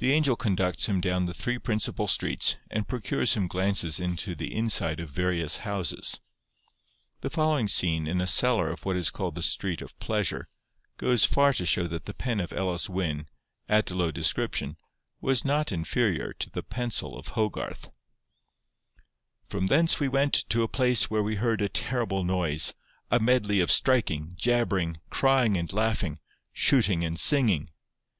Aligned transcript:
The 0.00 0.10
angel 0.10 0.34
conducts 0.34 0.86
him 0.86 1.00
down 1.00 1.26
the 1.26 1.32
three 1.32 1.60
principal 1.60 2.08
streets, 2.08 2.56
and 2.72 2.88
procures 2.88 3.34
him 3.34 3.46
glances 3.46 4.00
into 4.00 4.34
the 4.34 4.52
inside 4.52 4.98
of 4.98 5.10
various 5.10 5.58
houses. 5.58 6.18
The 7.20 7.30
following 7.30 7.68
scene 7.68 8.08
in 8.08 8.20
a 8.20 8.26
cellar 8.26 8.68
of 8.68 8.84
what 8.84 8.96
is 8.96 9.10
called 9.10 9.36
the 9.36 9.44
street 9.44 9.80
of 9.80 9.96
Pleasure, 10.00 10.48
goes 10.96 11.24
far 11.24 11.52
to 11.52 11.64
show 11.64 11.86
that 11.86 12.06
the 12.06 12.14
pen 12.14 12.40
of 12.40 12.52
Elis 12.52 12.88
Wyn, 12.88 13.28
at 13.68 13.92
low 13.92 14.10
description, 14.10 14.76
was 15.20 15.44
not 15.44 15.70
inferior 15.70 16.32
to 16.32 16.50
the 16.50 16.64
pencil 16.64 17.16
of 17.16 17.28
Hogarth:— 17.28 17.92
'From 19.48 19.68
thence 19.68 20.00
we 20.00 20.08
went 20.08 20.34
to 20.48 20.64
a 20.64 20.66
place 20.68 21.10
where 21.10 21.22
we 21.22 21.36
heard 21.36 21.60
a 21.62 21.68
terrible 21.68 22.24
noise, 22.24 22.74
a 23.08 23.20
medley 23.20 23.60
of 23.60 23.70
striking, 23.70 24.32
jabbering, 24.34 24.98
crying 25.10 25.56
and 25.56 25.72
laughing, 25.72 26.18
shooting 26.52 27.04
and 27.04 27.16
singing. 27.20 27.70